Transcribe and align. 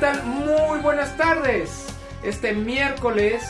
tal? 0.00 0.24
Muy 0.24 0.80
buenas 0.80 1.14
tardes. 1.18 1.86
Este 2.22 2.54
miércoles 2.54 3.42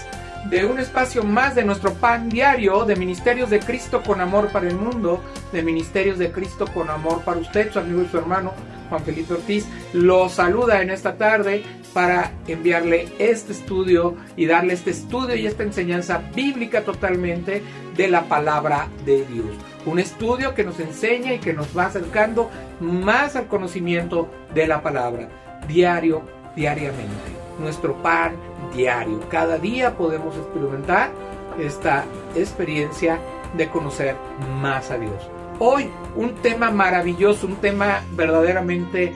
de 0.46 0.64
un 0.64 0.80
espacio 0.80 1.22
más 1.22 1.54
de 1.54 1.64
nuestro 1.64 1.94
pan 1.94 2.28
diario 2.28 2.84
de 2.84 2.96
Ministerios 2.96 3.50
de 3.50 3.60
Cristo 3.60 4.02
con 4.02 4.20
amor 4.20 4.48
para 4.48 4.66
el 4.66 4.74
mundo, 4.74 5.22
de 5.52 5.62
Ministerios 5.62 6.18
de 6.18 6.32
Cristo 6.32 6.66
con 6.74 6.90
amor 6.90 7.22
para 7.22 7.38
usted, 7.38 7.72
su 7.72 7.78
amigo 7.78 8.02
y 8.02 8.08
su 8.08 8.18
hermano 8.18 8.52
Juan 8.88 9.04
Felipe 9.04 9.34
Ortiz, 9.34 9.68
lo 9.92 10.28
saluda 10.28 10.82
en 10.82 10.90
esta 10.90 11.14
tarde 11.14 11.62
para 11.94 12.32
enviarle 12.48 13.08
este 13.20 13.52
estudio 13.52 14.16
y 14.36 14.46
darle 14.46 14.74
este 14.74 14.90
estudio 14.90 15.36
y 15.36 15.46
esta 15.46 15.62
enseñanza 15.62 16.20
bíblica 16.34 16.82
totalmente 16.82 17.62
de 17.96 18.08
la 18.08 18.22
palabra 18.22 18.88
de 19.04 19.24
Dios. 19.26 19.46
Un 19.86 20.00
estudio 20.00 20.54
que 20.54 20.64
nos 20.64 20.80
enseña 20.80 21.32
y 21.34 21.38
que 21.38 21.52
nos 21.52 21.76
va 21.78 21.86
acercando 21.86 22.50
más 22.80 23.36
al 23.36 23.46
conocimiento 23.46 24.28
de 24.52 24.66
la 24.66 24.82
palabra, 24.82 25.28
diario, 25.68 26.39
diariamente. 26.56 27.30
Nuestro 27.58 27.94
pan 28.02 28.36
diario. 28.74 29.20
Cada 29.28 29.58
día 29.58 29.96
podemos 29.96 30.36
experimentar 30.36 31.10
esta 31.58 32.04
experiencia 32.34 33.18
de 33.56 33.68
conocer 33.68 34.16
más 34.60 34.90
a 34.90 34.98
Dios. 34.98 35.28
Hoy 35.58 35.90
un 36.16 36.34
tema 36.36 36.70
maravilloso, 36.70 37.46
un 37.46 37.56
tema 37.56 38.02
verdaderamente 38.12 39.12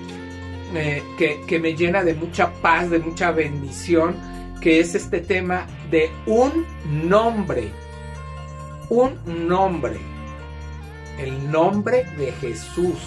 eh, 0.75 1.03
que, 1.17 1.43
que 1.47 1.59
me 1.59 1.75
llena 1.75 2.03
de 2.03 2.15
mucha 2.15 2.53
paz, 2.61 2.91
de 2.91 2.99
mucha 2.99 3.31
bendición, 3.31 4.17
que 4.61 4.81
es 4.81 4.95
este 4.95 5.21
tema 5.21 5.67
de 5.91 6.11
un 6.27 6.67
nombre. 7.09 7.71
Un 8.91 9.49
nombre. 9.49 9.97
El 11.19 11.51
nombre 11.51 12.05
de 12.19 12.33
Jesús. 12.33 12.99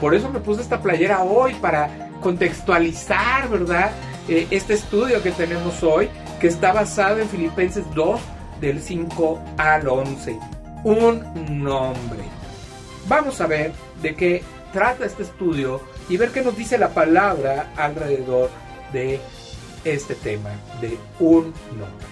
Por 0.00 0.14
eso 0.14 0.30
me 0.30 0.40
puse 0.40 0.60
esta 0.60 0.82
playera 0.82 1.22
hoy 1.22 1.54
para 1.54 2.05
contextualizar, 2.20 3.48
¿verdad? 3.48 3.90
Eh, 4.28 4.46
este 4.50 4.74
estudio 4.74 5.22
que 5.22 5.30
tenemos 5.30 5.82
hoy, 5.82 6.08
que 6.40 6.48
está 6.48 6.72
basado 6.72 7.18
en 7.18 7.28
Filipenses 7.28 7.84
2, 7.94 8.20
del 8.60 8.80
5 8.80 9.40
al 9.58 9.88
11. 9.88 10.38
Un 10.84 11.62
nombre. 11.62 12.20
Vamos 13.08 13.40
a 13.40 13.46
ver 13.46 13.72
de 14.02 14.14
qué 14.14 14.42
trata 14.72 15.06
este 15.06 15.22
estudio 15.22 15.80
y 16.08 16.16
ver 16.16 16.30
qué 16.30 16.42
nos 16.42 16.56
dice 16.56 16.78
la 16.78 16.90
palabra 16.90 17.72
alrededor 17.76 18.50
de 18.92 19.20
este 19.84 20.14
tema 20.14 20.50
de 20.80 20.98
un 21.20 21.52
nombre. 21.70 22.06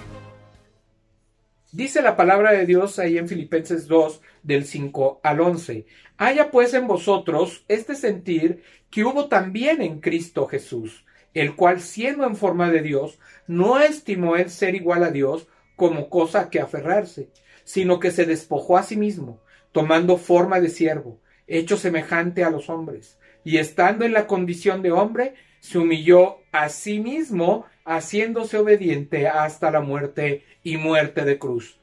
Dice 1.72 2.02
la 2.02 2.16
palabra 2.16 2.52
de 2.52 2.66
Dios 2.66 3.00
ahí 3.00 3.18
en 3.18 3.28
Filipenses 3.28 3.88
2 3.88 4.20
del 4.44 4.64
5 4.64 5.20
al 5.24 5.40
11. 5.40 5.86
Haya 6.16 6.50
pues 6.52 6.72
en 6.74 6.86
vosotros 6.86 7.64
este 7.66 7.96
sentir 7.96 8.62
que 8.90 9.04
hubo 9.04 9.26
también 9.26 9.82
en 9.82 10.00
Cristo 10.00 10.46
Jesús, 10.46 11.04
el 11.32 11.56
cual 11.56 11.80
siendo 11.80 12.24
en 12.24 12.36
forma 12.36 12.70
de 12.70 12.82
Dios, 12.82 13.18
no 13.48 13.80
estimó 13.80 14.36
el 14.36 14.50
ser 14.50 14.76
igual 14.76 15.02
a 15.02 15.10
Dios 15.10 15.48
como 15.74 16.08
cosa 16.08 16.48
que 16.50 16.60
aferrarse, 16.60 17.30
sino 17.64 17.98
que 17.98 18.12
se 18.12 18.26
despojó 18.26 18.76
a 18.76 18.84
sí 18.84 18.96
mismo, 18.96 19.40
tomando 19.72 20.16
forma 20.16 20.60
de 20.60 20.68
siervo, 20.68 21.20
hecho 21.48 21.76
semejante 21.76 22.44
a 22.44 22.50
los 22.50 22.70
hombres, 22.70 23.18
y 23.42 23.58
estando 23.58 24.04
en 24.04 24.12
la 24.12 24.26
condición 24.26 24.82
de 24.82 24.92
hombre, 24.92 25.34
se 25.58 25.78
humilló 25.78 26.38
a 26.52 26.68
sí 26.68 27.00
mismo, 27.00 27.66
haciéndose 27.84 28.58
obediente 28.58 29.26
hasta 29.26 29.70
la 29.70 29.80
muerte 29.80 30.44
y 30.62 30.76
muerte 30.76 31.24
de 31.24 31.38
cruz. 31.38 31.80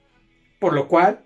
Por 0.59 0.73
lo 0.73 0.87
cual, 0.87 1.25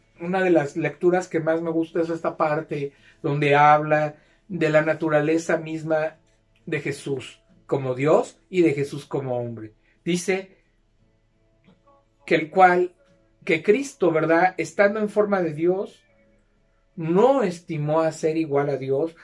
una 0.21 0.41
de 0.41 0.51
las 0.51 0.77
lecturas 0.77 1.27
que 1.27 1.39
más 1.39 1.61
me 1.61 1.71
gusta 1.71 2.01
es 2.01 2.09
esta 2.09 2.37
parte 2.37 2.93
donde 3.21 3.55
habla 3.55 4.15
de 4.47 4.69
la 4.69 4.81
naturaleza 4.81 5.57
misma 5.57 6.17
de 6.65 6.79
Jesús 6.81 7.41
como 7.65 7.95
Dios 7.95 8.37
y 8.49 8.61
de 8.61 8.73
Jesús 8.73 9.05
como 9.05 9.37
hombre. 9.37 9.73
Dice 10.03 10.57
que 12.25 12.35
el 12.35 12.49
cual, 12.49 12.93
que 13.45 13.63
Cristo, 13.63 14.11
¿verdad? 14.11 14.55
Estando 14.57 14.99
en 14.99 15.09
forma 15.09 15.41
de 15.41 15.53
Dios, 15.53 16.03
no 16.95 17.43
estimó 17.43 18.01
a 18.01 18.11
ser 18.11 18.37
igual 18.37 18.69
a 18.69 18.77
Dios 18.77 19.15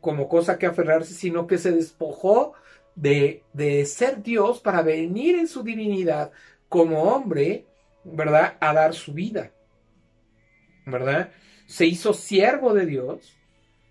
como 0.00 0.28
cosa 0.28 0.58
que 0.58 0.66
aferrarse, 0.66 1.14
sino 1.14 1.46
que 1.46 1.58
se 1.58 1.72
despojó 1.72 2.54
de, 2.94 3.42
de 3.52 3.84
ser 3.86 4.22
Dios 4.22 4.60
para 4.60 4.82
venir 4.82 5.36
en 5.36 5.46
su 5.46 5.62
divinidad 5.62 6.32
como 6.68 7.02
hombre, 7.02 7.66
¿verdad? 8.04 8.56
A 8.60 8.72
dar 8.72 8.94
su 8.94 9.12
vida, 9.12 9.52
¿verdad? 10.86 11.30
Se 11.66 11.86
hizo 11.86 12.12
siervo 12.12 12.74
de 12.74 12.86
Dios, 12.86 13.36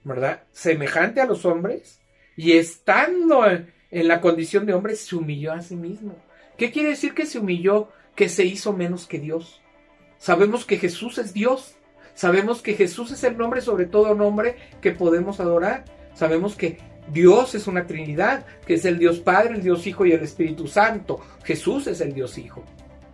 ¿verdad? 0.04 0.44
Semejante 0.52 1.22
a 1.22 1.26
los 1.26 1.46
hombres 1.46 2.00
y 2.36 2.54
estando 2.54 3.46
en, 3.48 3.72
la 4.08 4.22
condición 4.22 4.66
de 4.66 4.74
hombre 4.74 4.96
se 4.96 5.16
humilló 5.16 5.54
a 5.54 5.62
sí 5.62 5.76
mismo. 5.76 6.16
¿Qué 6.58 6.72
quiere 6.72 6.90
decir 6.90 7.14
que 7.14 7.26
se 7.26 7.40
humilló? 7.40 7.90
Que 8.16 8.30
se 8.30 8.46
hizo 8.46 8.74
menos 8.74 9.08
que 9.08 9.20
Dios. 9.20 9.62
Sabemos 10.18 10.66
que 10.66 10.78
Jesús 10.78 11.18
es 11.18 11.34
Dios. 11.34 11.76
Sabemos 12.16 12.62
que 12.62 12.74
Jesús 12.74 13.12
es 13.12 13.24
el 13.24 13.38
nombre 13.38 13.62
sobre 13.62 13.86
todo 13.86 14.16
nombre 14.16 14.58
que 14.82 14.92
podemos 14.92 15.40
adorar. 15.40 15.86
Sabemos 16.14 16.56
que 16.56 16.78
Dios 17.12 17.56
es 17.56 17.68
una 17.68 17.86
Trinidad, 17.86 18.46
que 18.66 18.76
es 18.76 18.86
el 18.86 18.98
Dios 18.98 19.20
Padre, 19.20 19.56
el 19.56 19.64
Dios 19.64 19.86
Hijo 19.88 20.06
y 20.06 20.12
el 20.12 20.22
Espíritu 20.22 20.68
Santo. 20.68 21.20
Jesús 21.44 21.88
es 21.88 22.02
el 22.02 22.14
Dios 22.14 22.38
Hijo. 22.38 22.64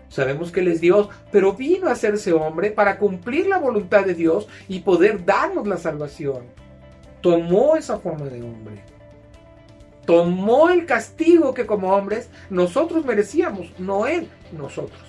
Sabemos 0.09 0.51
que 0.51 0.59
Él 0.59 0.67
es 0.67 0.81
Dios, 0.81 1.07
pero 1.31 1.53
vino 1.53 1.87
a 1.87 1.93
hacerse 1.93 2.33
hombre 2.33 2.71
para 2.71 2.97
cumplir 2.97 3.47
la 3.47 3.59
voluntad 3.59 4.05
de 4.05 4.15
Dios 4.15 4.47
y 4.67 4.79
poder 4.79 5.23
darnos 5.23 5.67
la 5.67 5.77
salvación. 5.77 6.45
Tomó 7.21 7.75
esa 7.75 7.99
forma 7.99 8.25
de 8.25 8.41
hombre. 8.41 8.81
Tomó 10.05 10.69
el 10.69 10.87
castigo 10.87 11.53
que 11.53 11.67
como 11.67 11.93
hombres 11.93 12.29
nosotros 12.49 13.05
merecíamos, 13.05 13.67
no 13.77 14.07
Él, 14.07 14.27
nosotros. 14.51 14.99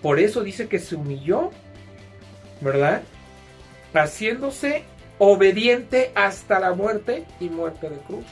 Por 0.00 0.20
eso 0.20 0.44
dice 0.44 0.68
que 0.68 0.78
se 0.78 0.94
humilló, 0.94 1.50
¿verdad? 2.60 3.02
Haciéndose 3.92 4.84
obediente 5.18 6.12
hasta 6.14 6.60
la 6.60 6.74
muerte 6.74 7.24
y 7.40 7.48
muerte 7.48 7.90
de 7.90 7.96
cruz. 7.98 8.24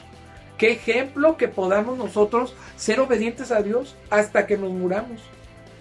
Qué 0.57 0.71
ejemplo 0.71 1.37
que 1.37 1.47
podamos 1.47 1.97
nosotros 1.97 2.55
ser 2.75 2.99
obedientes 2.99 3.51
a 3.51 3.61
Dios 3.61 3.95
hasta 4.09 4.45
que 4.45 4.57
nos 4.57 4.71
muramos. 4.71 5.21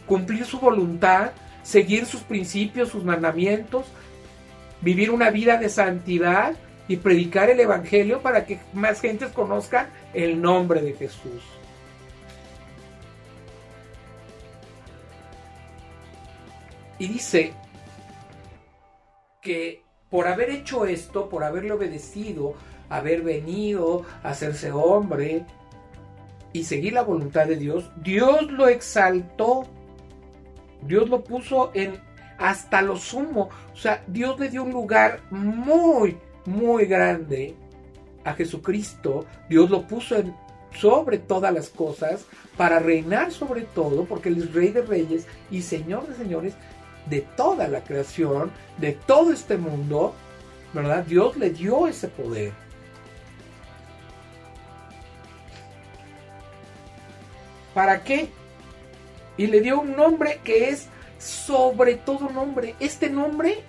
Cumplir 0.07 0.45
su 0.45 0.59
voluntad, 0.59 1.33
seguir 1.63 2.07
sus 2.07 2.23
principios, 2.23 2.89
sus 2.89 3.05
mandamientos, 3.05 3.87
vivir 4.81 5.11
una 5.11 5.31
vida 5.31 5.59
de 5.59 5.69
santidad 5.69 6.55
y 6.89 6.97
predicar 6.97 7.51
el 7.51 7.61
Evangelio 7.61 8.21
para 8.21 8.45
que 8.45 8.59
más 8.73 9.01
gentes 9.01 9.31
conozcan 9.31 9.89
el 10.15 10.41
nombre 10.41 10.81
de 10.83 10.95
Jesús. 10.95 11.43
Y 16.99 17.09
dice 17.09 17.53
que 19.41 19.83
por 20.11 20.29
haber 20.29 20.51
hecho 20.51 20.85
esto, 20.85 21.29
por 21.29 21.43
haberle 21.43 21.73
obedecido, 21.73 22.55
haber 22.97 23.23
venido 23.23 24.05
a 24.23 24.31
hacerse 24.31 24.71
hombre 24.71 25.45
y 26.53 26.65
seguir 26.65 26.93
la 26.93 27.03
voluntad 27.03 27.47
de 27.47 27.57
Dios, 27.57 27.91
Dios 28.03 28.51
lo 28.53 28.69
exaltó. 28.69 29.65
Dios 30.83 31.09
lo 31.09 31.25
puso 31.25 31.71
en 31.75 31.99
hasta 32.39 32.83
lo 32.83 32.97
sumo. 32.97 33.49
O 33.73 33.77
sea, 33.77 34.03
Dios 34.07 34.39
le 34.39 34.51
dio 34.51 34.65
un 34.65 34.73
lugar 34.73 35.21
muy, 35.31 36.19
muy 36.45 36.87
grande 36.87 37.55
a 38.25 38.35
Jesucristo. 38.35 39.25
Dios 39.49 39.71
lo 39.71 39.87
puso 39.87 40.17
sobre 40.75 41.19
todas 41.19 41.53
las 41.53 41.69
cosas 41.69 42.27
para 42.57 42.79
reinar 42.79 43.31
sobre 43.31 43.63
todo, 43.63 44.05
porque 44.05 44.29
Él 44.29 44.39
es 44.39 44.53
Rey 44.53 44.71
de 44.71 44.83
Reyes 44.83 45.27
y 45.51 45.63
Señor 45.63 46.07
de 46.09 46.17
Señores 46.17 46.55
de 47.07 47.21
toda 47.37 47.69
la 47.69 47.83
creación, 47.83 48.51
de 48.79 48.93
todo 48.93 49.33
este 49.33 49.57
mundo, 49.57 50.15
¿verdad? 50.73 51.05
Dios 51.05 51.37
le 51.37 51.51
dio 51.51 51.87
ese 51.87 52.09
poder. 52.09 52.53
¿Para 57.75 58.03
qué? 58.05 58.29
Y 59.37 59.47
le 59.47 59.61
dio 59.61 59.81
un 59.81 59.97
nombre 59.97 60.41
que 60.45 60.69
es 60.69 60.89
sobre 61.19 61.95
todo 61.95 62.29
nombre. 62.31 62.75
Este 62.81 63.09
nombre 63.09 63.63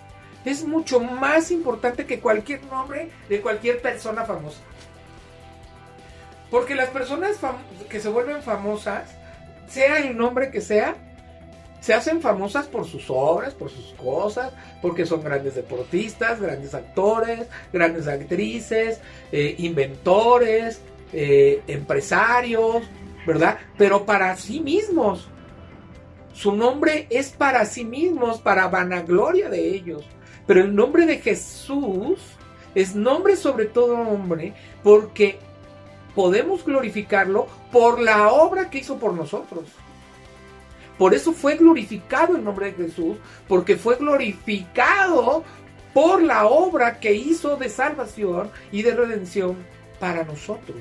es 0.45 0.65
mucho 0.65 0.99
más 0.99 1.51
importante 1.51 2.05
que 2.05 2.19
cualquier 2.19 2.63
nombre 2.65 3.09
de 3.29 3.41
cualquier 3.41 3.81
persona 3.81 4.25
famosa. 4.25 4.59
Porque 6.51 6.75
las 6.75 6.89
personas 6.89 7.37
que 7.89 7.99
se 7.99 8.09
vuelven 8.09 8.41
famosas, 8.41 9.09
sea 9.67 9.99
el 9.99 10.15
nombre 10.15 10.51
que 10.51 10.61
sea, 10.61 10.95
se 11.79 11.93
hacen 11.93 12.21
famosas 12.21 12.67
por 12.67 12.85
sus 12.85 13.05
obras, 13.09 13.53
por 13.53 13.69
sus 13.69 13.93
cosas, 13.95 14.53
porque 14.81 15.05
son 15.05 15.23
grandes 15.23 15.55
deportistas, 15.55 16.39
grandes 16.39 16.73
actores, 16.73 17.47
grandes 17.73 18.07
actrices, 18.07 19.01
eh, 19.31 19.55
inventores, 19.57 20.79
eh, 21.11 21.61
empresarios, 21.67 22.83
¿verdad? 23.25 23.57
Pero 23.77 24.05
para 24.05 24.35
sí 24.35 24.59
mismos. 24.59 25.27
Su 26.33 26.53
nombre 26.55 27.07
es 27.09 27.29
para 27.29 27.65
sí 27.65 27.85
mismos, 27.85 28.39
para 28.39 28.67
vanagloria 28.67 29.49
de 29.49 29.75
ellos. 29.75 30.03
Pero 30.47 30.61
el 30.61 30.75
nombre 30.75 31.05
de 31.05 31.19
Jesús 31.19 32.19
es 32.75 32.95
nombre 32.95 33.35
sobre 33.35 33.65
todo 33.65 34.03
nombre 34.03 34.53
porque 34.81 35.37
podemos 36.15 36.65
glorificarlo 36.65 37.47
por 37.71 38.01
la 38.01 38.29
obra 38.31 38.69
que 38.69 38.79
hizo 38.79 38.97
por 38.97 39.13
nosotros. 39.13 39.65
Por 40.97 41.13
eso 41.13 41.33
fue 41.33 41.55
glorificado 41.55 42.35
el 42.35 42.43
nombre 42.43 42.71
de 42.71 42.85
Jesús, 42.85 43.17
porque 43.47 43.77
fue 43.77 43.95
glorificado 43.95 45.43
por 45.93 46.21
la 46.21 46.45
obra 46.45 46.99
que 46.99 47.13
hizo 47.13 47.55
de 47.57 47.69
salvación 47.69 48.51
y 48.71 48.83
de 48.83 48.95
redención 48.95 49.57
para 49.99 50.23
nosotros. 50.23 50.77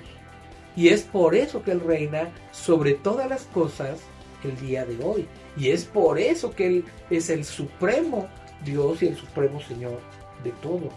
Y 0.76 0.88
es 0.88 1.02
por 1.02 1.34
eso 1.34 1.62
que 1.62 1.72
Él 1.72 1.80
reina 1.80 2.30
sobre 2.50 2.94
todas 2.94 3.28
las 3.28 3.44
cosas 3.44 4.00
el 4.44 4.58
día 4.60 4.84
de 4.84 5.02
hoy. 5.04 5.26
Y 5.56 5.70
es 5.70 5.84
por 5.84 6.18
eso 6.18 6.54
que 6.54 6.66
Él 6.66 6.84
es 7.10 7.30
el 7.30 7.44
supremo 7.44 8.28
Dios 8.64 9.02
y 9.02 9.08
el 9.08 9.16
supremo 9.16 9.60
Señor 9.60 10.00
de 10.42 10.50
todo. 10.62 10.88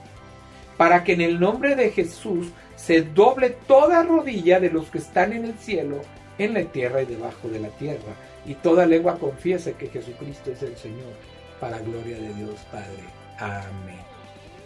Para 0.78 1.04
que 1.04 1.14
en 1.14 1.22
el 1.22 1.40
nombre 1.40 1.76
de 1.76 1.90
Jesús 1.92 2.48
se 2.76 3.02
doble 3.02 3.52
toda 3.68 4.04
rodilla 4.04 4.60
de 4.60 4.70
los 4.70 4.90
que 4.90 4.98
están 4.98 5.34
en 5.34 5.46
el 5.46 5.58
cielo, 5.58 6.02
en 6.38 6.54
la 6.54 6.64
tierra 6.64 7.02
y 7.02 7.06
debajo 7.06 7.48
de 7.48 7.60
la 7.60 7.70
tierra. 7.70 8.14
Y 8.46 8.56
toda 8.56 8.86
lengua 8.86 9.18
confiese 9.18 9.74
que 9.74 9.88
Jesucristo 9.88 10.52
es 10.52 10.62
el 10.62 10.76
Señor, 10.76 11.14
para 11.60 11.80
gloria 11.80 12.18
de 12.18 12.34
Dios 12.34 12.60
Padre. 12.72 13.04
Amén. 13.40 14.00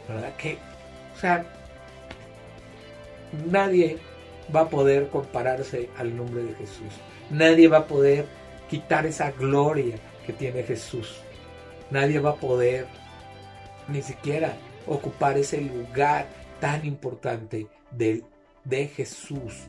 ¿Verdad? 0.08 0.36
Que, 0.38 0.58
o 1.16 1.20
sea, 1.20 1.46
nadie 3.50 3.98
va 4.56 4.62
a 4.62 4.70
poder 4.70 5.10
compararse 5.10 5.90
al 5.98 6.16
nombre 6.16 6.44
de 6.44 6.54
Jesús. 6.56 6.94
Nadie 7.30 7.68
va 7.68 7.80
a 7.80 7.88
poder 7.88 8.26
quitar 8.70 9.06
esa 9.06 9.32
gloria 9.32 9.96
que 10.26 10.34
tiene 10.34 10.64
Jesús. 10.64 11.22
Nadie 11.92 12.20
va 12.20 12.32
a 12.32 12.36
poder 12.36 12.86
ni 13.88 14.02
siquiera 14.02 14.54
ocupar 14.88 15.38
ese 15.38 15.62
lugar 15.62 16.28
tan 16.60 16.86
importante 16.86 17.68
de, 17.92 18.24
de 18.64 18.88
Jesús. 18.88 19.66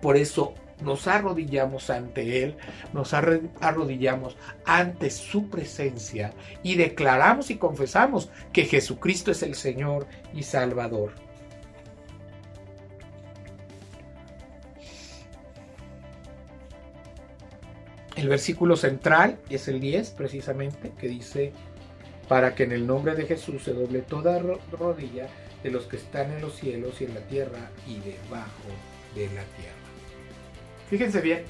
Por 0.00 0.16
eso 0.16 0.54
nos 0.82 1.06
arrodillamos 1.06 1.90
ante 1.90 2.42
Él, 2.42 2.56
nos 2.92 3.12
arrodillamos 3.12 4.36
ante 4.64 5.10
su 5.10 5.48
presencia 5.48 6.32
y 6.62 6.76
declaramos 6.76 7.50
y 7.50 7.56
confesamos 7.56 8.30
que 8.52 8.64
Jesucristo 8.64 9.30
es 9.30 9.42
el 9.42 9.54
Señor 9.54 10.06
y 10.34 10.42
Salvador. 10.42 11.12
El 18.20 18.28
versículo 18.28 18.76
central 18.76 19.38
es 19.48 19.66
el 19.66 19.80
10 19.80 20.10
precisamente, 20.10 20.92
que 21.00 21.08
dice, 21.08 21.54
para 22.28 22.54
que 22.54 22.64
en 22.64 22.72
el 22.72 22.86
nombre 22.86 23.14
de 23.14 23.24
Jesús 23.24 23.64
se 23.64 23.72
doble 23.72 24.02
toda 24.02 24.38
rodilla 24.38 25.28
de 25.62 25.70
los 25.70 25.84
que 25.84 25.96
están 25.96 26.30
en 26.30 26.42
los 26.42 26.54
cielos 26.54 27.00
y 27.00 27.04
en 27.04 27.14
la 27.14 27.22
tierra 27.22 27.70
y 27.86 27.94
debajo 28.00 28.68
de 29.14 29.24
la 29.28 29.42
tierra. 29.56 29.80
Fíjense 30.90 31.22
bien, 31.22 31.44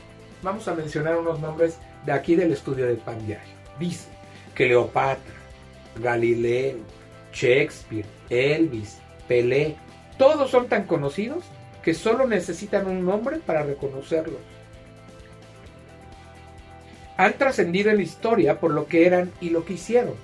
vamos 0.44 0.69
a 0.69 0.75
mencionar 0.76 1.19
unos 1.19 1.40
nombres 1.40 1.76
de 2.06 2.12
aquí 2.12 2.37
del 2.37 2.52
estudio 2.52 2.87
del 2.87 2.99
pan 2.99 3.26
diario. 3.26 3.52
Dice 3.81 4.08
Cleopatra, 4.55 5.34
Galileo, 6.00 6.78
Shakespeare, 7.32 8.06
Elvis, 8.28 8.99
Pelé, 9.26 9.75
todos 10.19 10.52
son 10.52 10.69
tan 10.69 10.84
conocidos 10.84 11.43
que 11.82 11.94
solo 11.94 12.28
necesitan 12.28 12.87
un 12.87 13.05
nombre 13.05 13.38
para 13.38 13.64
reconocerlos 13.64 14.38
han 17.20 17.34
trascendido 17.34 17.90
en 17.90 17.99
la 17.99 18.02
historia 18.02 18.58
por 18.58 18.70
lo 18.70 18.87
que 18.87 19.06
eran 19.06 19.31
y 19.43 19.50
lo 19.50 19.67
que 19.67 19.75
hicieron. 19.75 20.14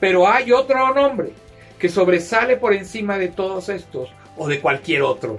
Pero 0.00 0.26
hay 0.26 0.50
otro 0.50 0.92
nombre 0.92 1.30
que 1.78 1.88
sobresale 1.88 2.56
por 2.56 2.72
encima 2.72 3.16
de 3.16 3.28
todos 3.28 3.68
estos 3.68 4.10
o 4.36 4.48
de 4.48 4.60
cualquier 4.60 5.02
otro. 5.02 5.38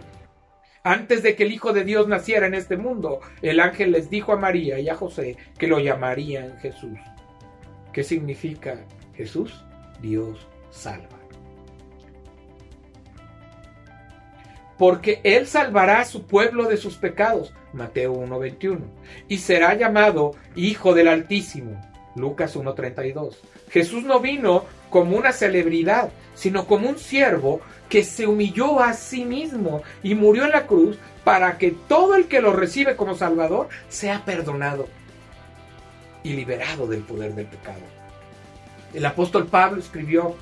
Antes 0.81 1.23
de 1.23 1.35
que 1.35 1.43
el 1.43 1.51
Hijo 1.51 1.73
de 1.73 1.83
Dios 1.83 2.07
naciera 2.07 2.47
en 2.47 2.53
este 2.53 2.77
mundo, 2.77 3.19
el 3.41 3.59
ángel 3.59 3.91
les 3.91 4.09
dijo 4.09 4.31
a 4.31 4.37
María 4.37 4.79
y 4.79 4.87
a 4.87 4.95
José 4.95 5.35
que 5.57 5.67
lo 5.67 5.77
llamarían 5.79 6.57
Jesús. 6.59 6.97
¿Qué 7.91 8.05
significa 8.05 8.79
Jesús? 9.13 9.65
Dios 10.01 10.47
salva. 10.69 11.20
Porque 14.81 15.21
Él 15.23 15.45
salvará 15.45 15.99
a 15.99 16.05
su 16.05 16.23
pueblo 16.23 16.67
de 16.67 16.75
sus 16.75 16.95
pecados. 16.95 17.53
Mateo 17.71 18.15
1.21. 18.15 18.79
Y 19.27 19.37
será 19.37 19.75
llamado 19.75 20.31
Hijo 20.55 20.95
del 20.95 21.07
Altísimo. 21.07 21.79
Lucas 22.15 22.55
1.32. 22.55 23.35
Jesús 23.69 24.03
no 24.03 24.19
vino 24.21 24.65
como 24.89 25.15
una 25.17 25.33
celebridad, 25.33 26.09
sino 26.33 26.65
como 26.65 26.89
un 26.89 26.97
siervo 26.97 27.61
que 27.89 28.03
se 28.03 28.25
humilló 28.25 28.79
a 28.79 28.93
sí 28.93 29.23
mismo 29.23 29.83
y 30.01 30.15
murió 30.15 30.45
en 30.45 30.49
la 30.49 30.65
cruz 30.65 30.97
para 31.23 31.59
que 31.59 31.75
todo 31.87 32.15
el 32.15 32.25
que 32.25 32.41
lo 32.41 32.51
recibe 32.51 32.95
como 32.95 33.13
Salvador 33.13 33.69
sea 33.87 34.25
perdonado 34.25 34.87
y 36.23 36.33
liberado 36.33 36.87
del 36.87 37.01
poder 37.03 37.35
del 37.35 37.45
pecado. 37.45 37.81
El 38.95 39.05
apóstol 39.05 39.45
Pablo 39.45 39.79
escribió, 39.79 40.35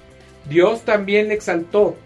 Dios 0.47 0.83
también 0.86 1.27
le 1.27 1.33
exaltó 1.33 1.97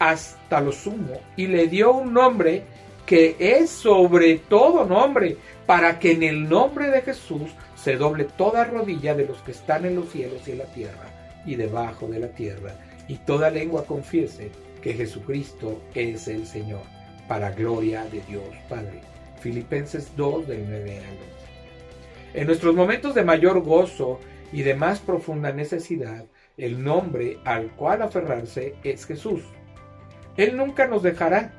hasta 0.00 0.60
lo 0.60 0.72
sumo 0.72 1.20
y 1.36 1.46
le 1.46 1.68
dio 1.68 1.92
un 1.92 2.12
nombre 2.12 2.64
que 3.06 3.36
es 3.38 3.70
sobre 3.70 4.38
todo 4.38 4.84
nombre, 4.84 5.36
para 5.66 5.98
que 5.98 6.12
en 6.12 6.22
el 6.22 6.48
nombre 6.48 6.90
de 6.90 7.02
Jesús 7.02 7.50
se 7.76 7.96
doble 7.96 8.24
toda 8.24 8.64
rodilla 8.64 9.14
de 9.14 9.26
los 9.26 9.38
que 9.42 9.52
están 9.52 9.84
en 9.84 9.96
los 9.96 10.10
cielos 10.10 10.46
y 10.46 10.52
en 10.52 10.58
la 10.58 10.64
tierra 10.66 11.42
y 11.44 11.54
debajo 11.54 12.06
de 12.06 12.20
la 12.20 12.28
tierra, 12.28 12.74
y 13.08 13.16
toda 13.16 13.50
lengua 13.50 13.84
confiese 13.84 14.50
que 14.80 14.94
Jesucristo 14.94 15.80
es 15.94 16.28
el 16.28 16.46
Señor, 16.46 16.82
para 17.26 17.50
gloria 17.50 18.04
de 18.04 18.20
Dios 18.28 18.44
Padre. 18.68 19.00
Filipenses 19.40 20.12
2 20.16 20.46
del 20.46 20.66
9 20.68 20.98
al 20.98 21.04
11. 21.04 22.40
En 22.40 22.46
nuestros 22.46 22.74
momentos 22.74 23.14
de 23.14 23.24
mayor 23.24 23.60
gozo 23.62 24.20
y 24.52 24.62
de 24.62 24.74
más 24.74 25.00
profunda 25.00 25.52
necesidad, 25.52 26.26
el 26.56 26.82
nombre 26.82 27.38
al 27.44 27.70
cual 27.72 28.02
aferrarse 28.02 28.74
es 28.84 29.06
Jesús 29.06 29.42
él 30.42 30.56
nunca 30.56 30.86
nos 30.86 31.02
dejará 31.02 31.52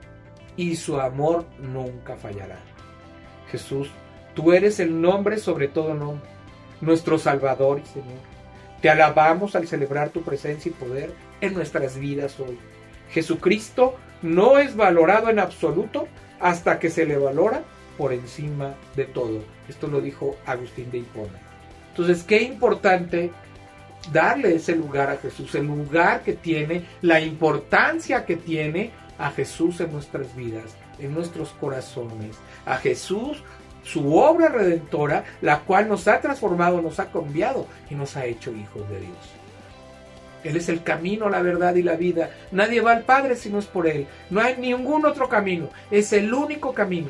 y 0.55 0.75
su 0.75 0.99
amor 0.99 1.45
nunca 1.59 2.15
fallará. 2.15 2.57
Jesús, 3.51 3.89
tú 4.33 4.53
eres 4.53 4.79
el 4.79 5.01
nombre 5.01 5.37
sobre 5.37 5.67
todo 5.67 5.93
nombre, 5.93 6.29
nuestro 6.81 7.17
Salvador 7.17 7.81
y 7.83 7.87
Señor. 7.87 8.19
Te 8.81 8.89
alabamos 8.89 9.55
al 9.55 9.67
celebrar 9.67 10.09
tu 10.09 10.23
presencia 10.23 10.69
y 10.69 10.73
poder 10.73 11.13
en 11.41 11.53
nuestras 11.53 11.97
vidas 11.97 12.39
hoy. 12.39 12.57
Jesucristo 13.11 13.95
no 14.21 14.57
es 14.57 14.75
valorado 14.75 15.29
en 15.29 15.39
absoluto 15.39 16.07
hasta 16.39 16.79
que 16.79 16.89
se 16.89 17.05
le 17.05 17.17
valora 17.17 17.63
por 17.97 18.13
encima 18.13 18.73
de 18.95 19.05
todo. 19.05 19.43
Esto 19.67 19.87
lo 19.87 20.01
dijo 20.01 20.35
Agustín 20.45 20.89
de 20.89 20.99
Hipona. 20.99 21.39
Entonces, 21.89 22.23
qué 22.23 22.41
importante 22.41 23.31
darle 24.11 24.55
ese 24.55 24.75
lugar 24.75 25.09
a 25.09 25.17
Jesús, 25.17 25.53
el 25.55 25.67
lugar 25.67 26.21
que 26.21 26.33
tiene, 26.33 26.85
la 27.01 27.19
importancia 27.19 28.25
que 28.25 28.35
tiene 28.35 28.91
a 29.17 29.31
Jesús 29.31 29.79
en 29.81 29.91
nuestras 29.91 30.35
vidas, 30.35 30.75
en 30.99 31.13
nuestros 31.13 31.49
corazones, 31.51 32.37
a 32.65 32.77
Jesús, 32.77 33.43
su 33.83 34.15
obra 34.15 34.49
redentora, 34.49 35.23
la 35.41 35.59
cual 35.59 35.87
nos 35.87 36.07
ha 36.07 36.19
transformado, 36.19 36.81
nos 36.81 36.99
ha 36.99 37.11
cambiado 37.11 37.67
y 37.89 37.95
nos 37.95 38.15
ha 38.15 38.25
hecho 38.25 38.51
hijos 38.51 38.87
de 38.89 38.99
Dios. 38.99 39.41
Él 40.43 40.55
es 40.55 40.69
el 40.69 40.83
camino, 40.83 41.29
la 41.29 41.41
verdad 41.41 41.75
y 41.75 41.83
la 41.83 41.95
vida. 41.95 42.31
Nadie 42.51 42.81
va 42.81 42.93
al 42.93 43.03
Padre 43.03 43.35
si 43.35 43.49
no 43.49 43.59
es 43.59 43.65
por 43.65 43.87
Él. 43.87 44.07
No 44.29 44.41
hay 44.41 44.57
ningún 44.57 45.05
otro 45.05 45.29
camino. 45.29 45.69
Es 45.91 46.13
el 46.13 46.33
único 46.33 46.73
camino. 46.73 47.09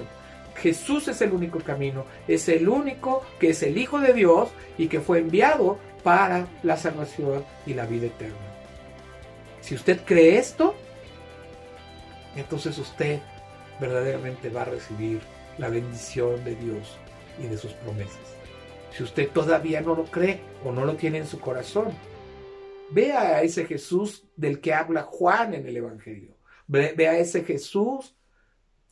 Jesús 0.55 1.07
es 1.07 1.21
el 1.21 1.31
único 1.31 1.59
camino. 1.59 2.05
Es 2.27 2.49
el 2.49 2.67
único 2.67 3.23
que 3.39 3.51
es 3.51 3.63
el 3.63 3.77
Hijo 3.77 3.99
de 3.99 4.13
Dios 4.13 4.49
y 4.77 4.87
que 4.87 4.99
fue 4.99 5.19
enviado 5.19 5.79
para 6.03 6.47
la 6.63 6.77
salvación 6.77 7.45
y 7.65 7.73
la 7.73 7.85
vida 7.85 8.07
eterna. 8.07 8.35
Si 9.61 9.75
usted 9.75 10.01
cree 10.05 10.37
esto, 10.37 10.75
entonces 12.35 12.77
usted 12.77 13.19
verdaderamente 13.79 14.49
va 14.49 14.63
a 14.63 14.65
recibir 14.65 15.21
la 15.57 15.69
bendición 15.69 16.43
de 16.43 16.55
Dios 16.55 16.97
y 17.39 17.47
de 17.47 17.57
sus 17.57 17.73
promesas. 17.73 18.19
Si 18.95 19.03
usted 19.03 19.29
todavía 19.29 19.81
no 19.81 19.95
lo 19.95 20.05
cree 20.05 20.41
o 20.65 20.71
no 20.71 20.85
lo 20.85 20.95
tiene 20.95 21.19
en 21.19 21.27
su 21.27 21.39
corazón, 21.39 21.89
vea 22.91 23.37
a 23.37 23.41
ese 23.41 23.65
Jesús 23.65 24.25
del 24.35 24.59
que 24.59 24.73
habla 24.73 25.03
Juan 25.03 25.53
en 25.53 25.65
el 25.65 25.77
Evangelio. 25.77 26.35
Vea 26.67 27.11
a 27.11 27.17
ese 27.17 27.43
Jesús 27.43 28.15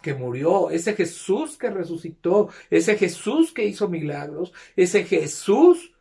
que 0.02 0.14
murió, 0.14 0.70
ese 0.70 0.94
Jesús 0.94 1.58
que 1.58 1.70
resucitó, 1.70 2.50
ese 2.70 2.98
Jesús 2.98 3.52
que 3.52 3.66
hizo 3.66 3.90
milagros, 3.90 4.54
ese 4.76 5.04
Jesús 5.04 5.94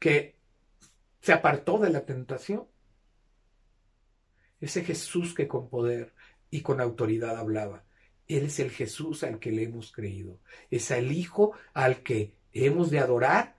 que 0.00 0.34
se 1.20 1.32
apartó 1.32 1.78
de 1.78 1.90
la 1.90 2.04
tentación, 2.04 2.66
ese 4.60 4.82
Jesús 4.82 5.34
que 5.34 5.46
con 5.46 5.68
poder 5.68 6.14
y 6.50 6.62
con 6.62 6.80
autoridad 6.80 7.36
hablaba. 7.36 7.84
Él 8.26 8.46
es 8.46 8.58
el 8.58 8.70
Jesús 8.70 9.22
al 9.22 9.38
que 9.38 9.52
le 9.52 9.64
hemos 9.64 9.92
creído, 9.92 10.40
es 10.70 10.90
el 10.90 11.12
Hijo 11.12 11.52
al 11.74 12.02
que 12.02 12.34
hemos 12.52 12.90
de 12.90 12.98
adorar, 12.98 13.56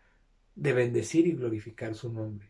de 0.55 0.73
bendecir 0.73 1.27
y 1.27 1.33
glorificar 1.33 1.95
su 1.95 2.11
nombre, 2.11 2.49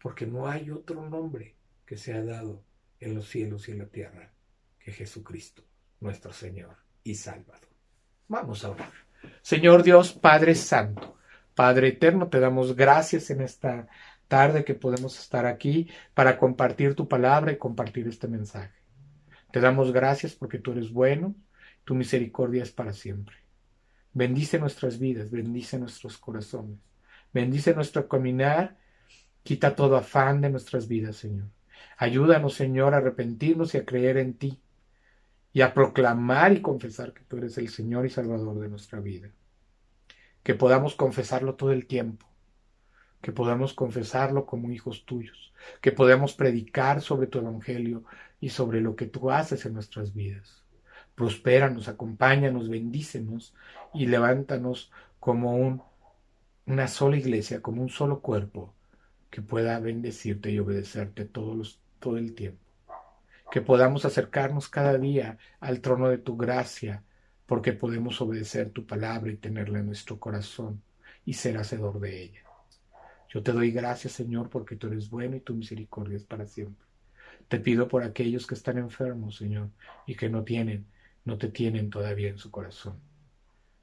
porque 0.00 0.26
no 0.26 0.48
hay 0.48 0.70
otro 0.70 1.08
nombre 1.08 1.56
que 1.86 1.96
sea 1.96 2.22
dado 2.22 2.62
en 3.00 3.14
los 3.14 3.28
cielos 3.28 3.68
y 3.68 3.72
en 3.72 3.78
la 3.78 3.86
tierra 3.86 4.32
que 4.78 4.92
Jesucristo, 4.92 5.64
nuestro 6.00 6.32
Señor 6.32 6.76
y 7.02 7.14
Salvador. 7.14 7.68
Vamos 8.28 8.64
a 8.64 8.70
orar. 8.70 8.92
Señor 9.42 9.82
Dios, 9.82 10.12
Padre 10.12 10.54
Santo, 10.54 11.18
Padre 11.54 11.88
Eterno, 11.88 12.28
te 12.28 12.40
damos 12.40 12.76
gracias 12.76 13.30
en 13.30 13.40
esta 13.40 13.88
tarde 14.28 14.64
que 14.64 14.74
podemos 14.74 15.18
estar 15.18 15.46
aquí 15.46 15.88
para 16.14 16.38
compartir 16.38 16.94
tu 16.94 17.08
palabra 17.08 17.52
y 17.52 17.58
compartir 17.58 18.06
este 18.06 18.28
mensaje. 18.28 18.74
Te 19.50 19.60
damos 19.60 19.92
gracias 19.92 20.34
porque 20.34 20.58
tú 20.58 20.72
eres 20.72 20.92
bueno, 20.92 21.34
tu 21.84 21.94
misericordia 21.94 22.62
es 22.62 22.70
para 22.70 22.92
siempre. 22.92 23.36
Bendice 24.12 24.58
nuestras 24.58 24.98
vidas, 24.98 25.30
bendice 25.30 25.78
nuestros 25.78 26.18
corazones, 26.18 26.78
bendice 27.32 27.74
nuestro 27.74 28.08
caminar, 28.08 28.76
quita 29.42 29.74
todo 29.74 29.96
afán 29.96 30.40
de 30.40 30.50
nuestras 30.50 30.86
vidas, 30.86 31.16
Señor. 31.16 31.48
Ayúdanos, 31.96 32.54
Señor, 32.54 32.94
a 32.94 32.98
arrepentirnos 32.98 33.74
y 33.74 33.78
a 33.78 33.84
creer 33.84 34.16
en 34.18 34.34
ti 34.34 34.60
y 35.52 35.62
a 35.62 35.74
proclamar 35.74 36.52
y 36.52 36.62
confesar 36.62 37.12
que 37.12 37.24
tú 37.24 37.36
eres 37.38 37.58
el 37.58 37.68
Señor 37.68 38.06
y 38.06 38.10
Salvador 38.10 38.60
de 38.60 38.68
nuestra 38.68 39.00
vida. 39.00 39.30
Que 40.42 40.54
podamos 40.54 40.94
confesarlo 40.94 41.54
todo 41.54 41.72
el 41.72 41.86
tiempo, 41.86 42.26
que 43.20 43.32
podamos 43.32 43.74
confesarlo 43.74 44.46
como 44.46 44.70
hijos 44.70 45.04
tuyos, 45.04 45.52
que 45.80 45.92
podamos 45.92 46.34
predicar 46.34 47.02
sobre 47.02 47.26
tu 47.26 47.38
Evangelio 47.38 48.04
y 48.40 48.50
sobre 48.50 48.80
lo 48.80 48.96
que 48.96 49.06
tú 49.06 49.30
haces 49.30 49.66
en 49.66 49.74
nuestras 49.74 50.14
vidas. 50.14 50.64
Prospéranos, 51.14 51.88
acompáñanos, 51.88 52.70
bendícenos 52.70 53.54
y 53.92 54.06
levántanos 54.06 54.90
como 55.18 55.54
un, 55.54 55.82
una 56.66 56.88
sola 56.88 57.18
iglesia, 57.18 57.60
como 57.60 57.82
un 57.82 57.90
solo 57.90 58.20
cuerpo 58.20 58.74
que 59.28 59.42
pueda 59.42 59.78
bendecirte 59.78 60.50
y 60.50 60.58
obedecerte 60.58 61.24
todo 61.24 62.16
el 62.16 62.34
tiempo. 62.34 62.64
Que 63.50 63.60
podamos 63.60 64.04
acercarnos 64.04 64.68
cada 64.68 64.96
día 64.96 65.38
al 65.60 65.80
trono 65.80 66.08
de 66.08 66.18
tu 66.18 66.36
gracia, 66.36 67.04
porque 67.50 67.72
podemos 67.72 68.20
obedecer 68.20 68.70
tu 68.70 68.86
palabra 68.86 69.32
y 69.32 69.36
tenerla 69.36 69.80
en 69.80 69.86
nuestro 69.86 70.20
corazón 70.20 70.80
y 71.24 71.32
ser 71.32 71.58
hacedor 71.58 71.98
de 71.98 72.22
ella. 72.22 72.42
Yo 73.28 73.42
te 73.42 73.50
doy 73.50 73.72
gracias, 73.72 74.12
Señor, 74.12 74.48
porque 74.48 74.76
tú 74.76 74.86
eres 74.86 75.10
bueno 75.10 75.34
y 75.34 75.40
tu 75.40 75.52
misericordia 75.54 76.16
es 76.16 76.22
para 76.22 76.46
siempre. 76.46 76.86
Te 77.48 77.58
pido 77.58 77.88
por 77.88 78.04
aquellos 78.04 78.46
que 78.46 78.54
están 78.54 78.78
enfermos, 78.78 79.34
Señor, 79.34 79.70
y 80.06 80.14
que 80.14 80.28
no 80.28 80.44
tienen, 80.44 80.86
no 81.24 81.38
te 81.38 81.48
tienen 81.48 81.90
todavía 81.90 82.28
en 82.28 82.38
su 82.38 82.52
corazón. 82.52 83.00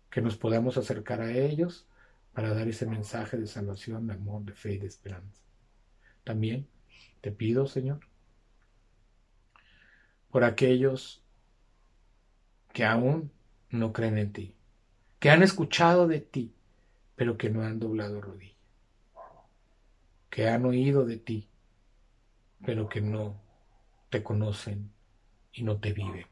Que 0.09 0.21
nos 0.21 0.37
podamos 0.37 0.77
acercar 0.77 1.19
a 1.19 1.33
ellos 1.33 1.85
para 2.31 2.53
dar 2.53 2.69
ese 2.69 2.85
mensaje 2.85 3.35
de 3.35 3.47
salvación, 3.47 4.07
de 4.07 4.13
amor, 4.13 4.45
de 4.45 4.53
fe 4.53 4.75
y 4.75 4.77
de 4.77 4.87
esperanza. 4.87 5.41
También 6.23 6.69
te 7.19 7.33
pido, 7.33 7.67
Señor, 7.67 7.99
por 10.29 10.45
aquellos 10.45 11.21
que 12.71 12.85
aún 12.85 13.29
no 13.69 13.93
creen 13.93 14.17
en 14.17 14.33
ti, 14.33 14.55
que 15.19 15.29
han 15.29 15.43
escuchado 15.43 16.07
de 16.07 16.21
ti, 16.21 16.53
pero 17.15 17.37
que 17.37 17.49
no 17.49 17.63
han 17.63 17.79
doblado 17.79 18.21
rodillas 18.21 18.57
que 20.37 20.47
han 20.47 20.65
oído 20.65 21.03
de 21.03 21.17
ti, 21.17 21.49
pero 22.63 22.87
que 22.87 23.01
no 23.01 23.41
te 24.11 24.21
conocen 24.21 24.91
y 25.51 25.63
no 25.63 25.79
te 25.79 25.93
viven. 25.93 26.27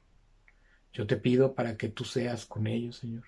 Yo 0.94 1.08
te 1.08 1.18
pido 1.18 1.56
para 1.56 1.76
que 1.76 1.90
tú 1.90 2.04
seas 2.04 2.46
con 2.46 2.68
ellos, 2.68 2.98
Señor, 2.98 3.24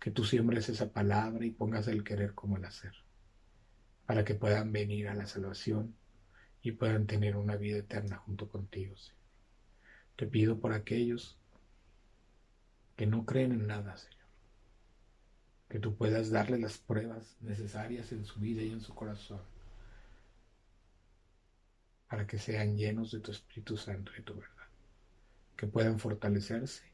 que 0.00 0.10
tú 0.10 0.24
siembres 0.24 0.70
esa 0.70 0.90
palabra 0.90 1.44
y 1.44 1.50
pongas 1.50 1.86
el 1.88 2.02
querer 2.02 2.32
como 2.32 2.56
el 2.56 2.64
hacer, 2.64 2.94
para 4.06 4.24
que 4.24 4.34
puedan 4.34 4.72
venir 4.72 5.08
a 5.08 5.14
la 5.14 5.26
salvación 5.26 5.94
y 6.62 6.72
puedan 6.72 7.06
tener 7.06 7.36
una 7.36 7.56
vida 7.56 7.76
eterna 7.76 8.16
junto 8.16 8.48
contigo, 8.48 8.96
Señor. 8.96 9.20
Te 10.16 10.26
pido 10.26 10.60
por 10.60 10.72
aquellos 10.72 11.36
que 12.96 13.06
no 13.06 13.26
creen 13.26 13.52
en 13.52 13.66
nada, 13.66 13.96
Señor, 13.96 14.16
que 15.68 15.78
tú 15.78 15.94
puedas 15.94 16.30
darle 16.30 16.58
las 16.58 16.78
pruebas 16.78 17.36
necesarias 17.42 18.10
en 18.12 18.24
su 18.24 18.40
vida 18.40 18.62
y 18.62 18.70
en 18.70 18.80
su 18.80 18.94
corazón 18.94 19.42
para 22.08 22.26
que 22.26 22.38
sean 22.38 22.76
llenos 22.76 23.10
de 23.10 23.20
tu 23.20 23.32
Espíritu 23.32 23.76
Santo 23.76 24.12
y 24.16 24.22
tu 24.22 24.34
verdad, 24.34 24.68
que 25.56 25.66
puedan 25.66 25.98
fortalecerse 25.98 26.84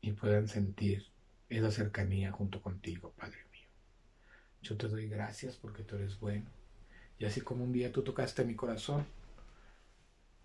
y 0.00 0.12
puedan 0.12 0.46
sentir 0.46 1.06
esa 1.48 1.70
cercanía 1.70 2.30
junto 2.30 2.62
contigo, 2.62 3.12
Padre 3.16 3.38
mío. 3.50 3.68
Yo 4.62 4.76
te 4.76 4.88
doy 4.88 5.08
gracias 5.08 5.56
porque 5.56 5.82
tú 5.82 5.96
eres 5.96 6.20
bueno. 6.20 6.46
Y 7.18 7.24
así 7.24 7.40
como 7.40 7.64
un 7.64 7.72
día 7.72 7.92
tú 7.92 8.02
tocaste 8.02 8.44
mi 8.44 8.54
corazón, 8.54 9.06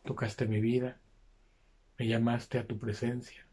tocaste 0.05 0.47
mi 0.47 0.61
vida, 0.61 0.97
me 1.97 2.07
llamaste 2.07 2.59
a 2.59 2.65
tu 2.65 2.79
presencia 2.79 3.48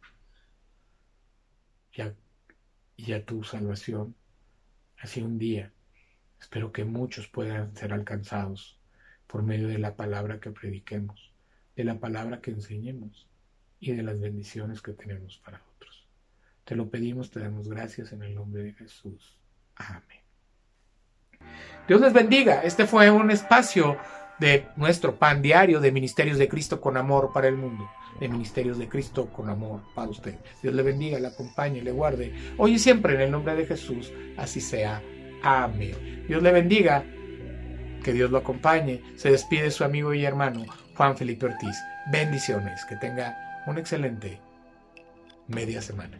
y 2.96 3.12
a, 3.12 3.24
tu 3.24 3.44
salvación, 3.44 4.14
así 4.98 5.22
un 5.22 5.38
día 5.38 5.72
espero 6.40 6.72
que 6.72 6.84
muchos 6.84 7.28
puedan 7.28 7.74
ser 7.76 7.92
alcanzados 7.92 8.78
por 9.26 9.42
medio 9.42 9.68
de 9.68 9.78
la 9.78 9.96
palabra 9.96 10.38
que 10.40 10.50
prediquemos, 10.50 11.32
de 11.74 11.84
la 11.84 11.98
palabra 11.98 12.40
que 12.40 12.50
enseñemos 12.50 13.26
y 13.80 13.92
de 13.92 14.02
las 14.02 14.20
bendiciones 14.20 14.82
que 14.82 14.92
tenemos 14.92 15.38
para 15.38 15.62
otros. 15.74 16.06
Te 16.64 16.76
lo 16.76 16.90
pedimos, 16.90 17.30
te 17.30 17.40
damos 17.40 17.68
gracias 17.68 18.12
en 18.12 18.22
el 18.22 18.34
nombre 18.34 18.62
de 18.62 18.72
Jesús. 18.74 19.38
Amén. 19.76 20.20
Dios 21.88 22.00
les 22.00 22.12
bendiga. 22.12 22.62
Este 22.62 22.86
fue 22.86 23.10
un 23.10 23.30
espacio 23.30 23.96
de 24.38 24.68
nuestro 24.76 25.18
pan 25.18 25.42
diario 25.42 25.80
de 25.80 25.92
Ministerios 25.92 26.38
de 26.38 26.48
Cristo 26.48 26.80
con 26.80 26.96
amor 26.96 27.32
para 27.32 27.48
el 27.48 27.56
mundo. 27.56 27.88
De 28.20 28.28
Ministerios 28.28 28.78
de 28.78 28.88
Cristo 28.88 29.26
con 29.26 29.48
amor 29.50 29.80
para 29.94 30.08
usted. 30.08 30.34
Dios 30.62 30.74
le 30.74 30.82
bendiga, 30.82 31.18
le 31.18 31.28
acompañe, 31.28 31.82
le 31.82 31.92
guarde. 31.92 32.32
Hoy 32.56 32.74
y 32.74 32.78
siempre 32.78 33.14
en 33.14 33.20
el 33.20 33.30
nombre 33.30 33.54
de 33.54 33.66
Jesús. 33.66 34.12
Así 34.36 34.60
sea. 34.60 35.02
Amén. 35.42 36.24
Dios 36.26 36.42
le 36.42 36.52
bendiga 36.52 37.04
que 38.02 38.12
Dios 38.12 38.30
lo 38.30 38.38
acompañe. 38.38 39.02
Se 39.16 39.30
despide 39.30 39.70
su 39.70 39.84
amigo 39.84 40.14
y 40.14 40.24
hermano 40.24 40.64
Juan 40.96 41.16
Felipe 41.16 41.46
Ortiz. 41.46 41.76
Bendiciones, 42.10 42.84
que 42.84 42.96
tenga 42.96 43.36
una 43.66 43.80
excelente 43.80 44.40
media 45.48 45.82
semana. 45.82 46.18